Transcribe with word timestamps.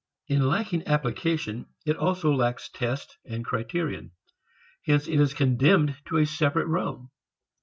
In 0.27 0.47
lacking 0.47 0.87
application, 0.87 1.67
it 1.85 1.95
also 1.95 2.33
lacks 2.33 2.69
test, 2.73 3.19
criterion. 3.43 4.13
Hence 4.87 5.07
it 5.07 5.19
is 5.19 5.35
condemned 5.35 5.95
to 6.05 6.17
a 6.17 6.25
separate 6.25 6.65
realm. 6.65 7.11